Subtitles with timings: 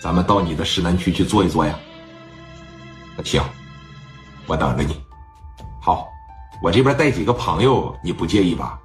[0.00, 1.78] 咱们到你的市南区去坐一坐呀。
[3.22, 3.42] 行，
[4.46, 4.98] 我等着你。
[5.78, 6.08] 好，
[6.62, 8.80] 我这边带几个朋友，你不介意吧？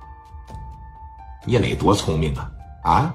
[1.45, 2.51] 聂磊多聪明啊！
[2.83, 3.13] 啊，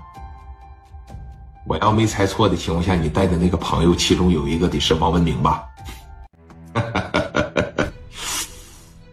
[1.66, 5.68] 我要没猜错的情况下，你带的那个朋友，其中有一个得是王文明吧？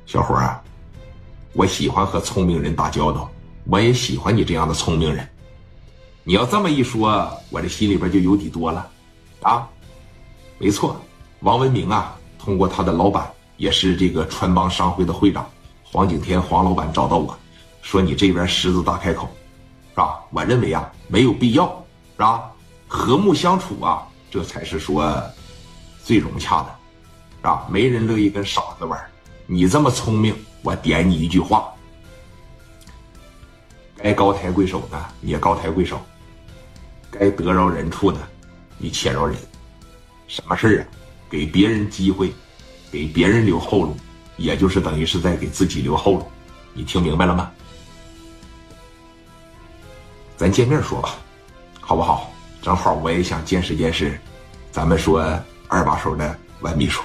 [0.06, 0.62] 小伙啊，
[1.54, 3.30] 我喜欢和聪明人打交道，
[3.66, 5.28] 我也喜欢你这样的聪明人。
[6.28, 8.86] 你要这么一说，我这心里边就有底多了。
[9.42, 9.66] 啊，
[10.58, 11.00] 没错，
[11.40, 15.50] 王文明啊，通过他的老板，也是这个川帮商会的会长
[15.86, 17.34] 黄景天黄老板找到我。
[17.82, 19.30] 说你这边狮子大开口，
[19.92, 20.20] 是吧？
[20.32, 21.66] 我认为啊，没有必要，
[22.18, 22.52] 是吧？
[22.90, 25.10] 和睦相处啊，这才是说
[26.04, 26.76] 最融洽的，
[27.38, 27.66] 是吧？
[27.72, 29.00] 没人乐意跟傻子玩。
[29.46, 31.74] 你这么聪明，我点你一句话：
[33.96, 35.98] 该高抬贵手的你也高抬贵手，
[37.12, 38.20] 该得饶人处的
[38.78, 39.36] 你且饶人。
[40.28, 40.88] 什么事啊？
[41.30, 42.34] 给别人机会，
[42.92, 43.96] 给别人留后路，
[44.38, 46.32] 也就是等于是在给自己留后路。
[46.74, 47.52] 你听明白了吗？
[50.36, 51.16] 咱见面说吧，
[51.82, 52.32] 好不好？
[52.62, 54.20] 正好我也想见识见识，
[54.72, 55.22] 咱们说
[55.68, 57.02] 二把手的万秘书。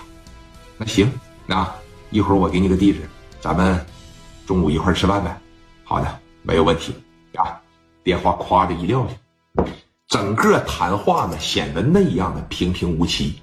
[0.77, 1.11] 那行，
[1.47, 1.67] 那
[2.11, 3.09] 一会儿我给你个地址，
[3.41, 3.85] 咱们
[4.47, 5.41] 中午一块儿吃饭呗。
[5.85, 6.95] 好的，没有问题
[7.35, 7.61] 啊。
[8.05, 9.65] 电话夸的一撂下，
[10.13, 13.41] 整个谈话呢显得那样的平平无奇。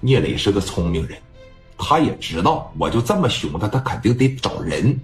[0.00, 1.20] 聂磊是个聪明人，
[1.76, 4.98] 他也知道我就这么凶他，他肯定得找人。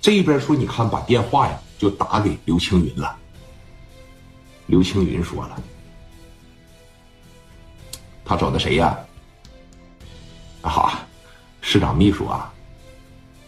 [0.00, 3.14] 这边说，你看把电话呀就打给刘青云了。
[4.64, 5.62] 刘青云说了
[8.24, 8.98] ：“他找的谁呀？
[10.62, 11.06] 啊，
[11.60, 12.50] 市长秘书啊，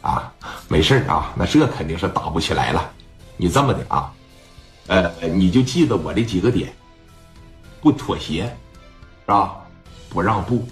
[0.02, 0.34] 啊，
[0.68, 2.92] 没事啊，那这肯定是打不起来了。
[3.38, 4.12] 你这么的啊，
[4.88, 6.70] 呃，你就记得我这几个点：
[7.82, 9.56] 不妥协，是吧？
[10.08, 10.64] 不让步，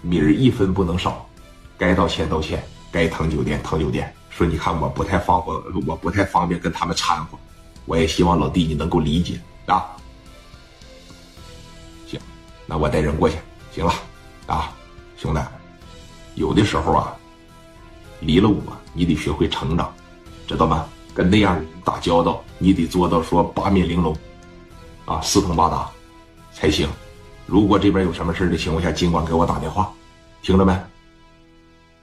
[0.00, 1.28] 米儿一分不能少，
[1.76, 4.12] 该道歉道歉，该腾酒店腾酒店。
[4.30, 7.38] 说你看我不太方便，我不太方便跟他们掺和。”
[7.86, 9.94] 我也希望老弟你能够理解啊。
[12.06, 12.18] 行，
[12.66, 13.36] 那我带人过去。
[13.72, 13.92] 行了，
[14.46, 14.72] 啊，
[15.16, 15.40] 兄弟，
[16.34, 17.14] 有的时候啊，
[18.20, 18.62] 离了我，
[18.94, 19.92] 你得学会成长，
[20.46, 20.86] 知道吗？
[21.12, 24.16] 跟那样的人打交道，你得做到说八面玲珑，
[25.10, 25.90] 啊，四通八达
[26.52, 26.88] 才行。
[27.44, 29.92] 如果这边有什么事的情况下，尽管给我打电话，
[30.40, 30.72] 听着没？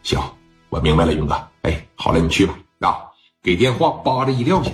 [0.04, 0.20] 行，
[0.68, 1.34] 我明白了，云哥。
[1.62, 2.60] 哎，好了，你去吧。
[2.80, 3.00] 啊，
[3.42, 4.70] 给电话叭着一撂下。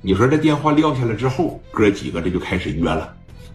[0.00, 3.14] 你说这电话撂下来之后，哥几个这就开始约了。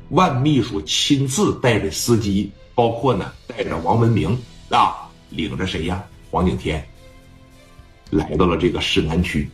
[0.10, 4.40] 万秘书亲自带着司机，包括呢带着王文明
[4.70, 6.04] 啊，领着谁呀？
[6.30, 6.88] 黄景天
[8.12, 9.50] 来到了这个市南区。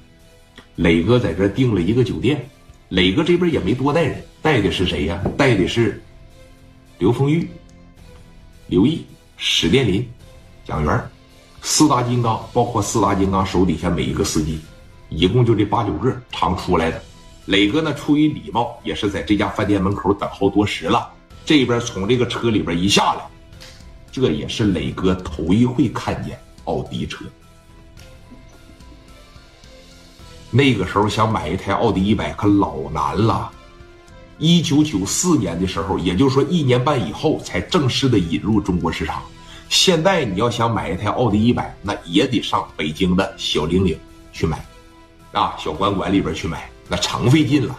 [0.75, 2.45] 磊哥在这订了一个酒店，
[2.93, 5.19] 磊哥这边也没多带人，带的是谁呀？
[5.35, 5.99] 带的是
[6.99, 7.49] 刘丰玉、
[8.67, 9.03] 刘毅、
[9.35, 10.07] 史殿林、
[10.63, 11.03] 蒋元
[11.63, 14.59] 四大金刚，包括四大金刚手底下每一个司机。
[15.09, 17.01] 一共就这八九个常出来的，
[17.47, 21.11] 磊哥呢出于礼貌，也是在这家饭店门口等候多时了。
[21.43, 23.25] 这边从这个车里边一下来，
[24.11, 27.25] 这也是磊哥头一回看见奥迪车。
[30.55, 33.51] 那个时候想买一台奥迪一百可老难了。
[34.37, 39.23] 一九九四年的时候，也就是说一年半以后才正式的引入中国市场。
[39.69, 43.97] 现在你要想买一台奥迪一百，那也得上北京的小玲玲
[44.31, 44.63] 去买。
[45.31, 47.75] 啊，小馆馆里边去买，那成费劲了。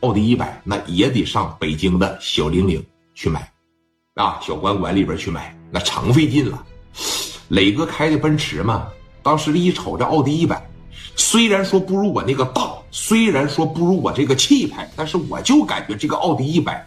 [0.00, 2.84] 奥迪一百那也得上北京的小玲玲
[3.14, 3.50] 去买，
[4.16, 6.62] 啊，小馆馆里边去买，那成费劲了。
[7.48, 8.88] 磊哥开的奔驰嘛，
[9.22, 10.60] 当时一瞅这奥迪一百，
[11.16, 16.84] 虽然说不如我那个大，虽然说不如我这个气派，但是我就感觉这个奥迪一百